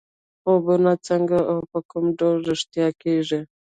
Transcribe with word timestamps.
خوبونه 0.41 0.91
څنګه 1.07 1.37
او 1.51 1.57
په 1.71 1.79
کوم 1.89 2.05
ډول 2.19 2.37
رښتیا 2.49 2.87
کېږي. 3.01 3.39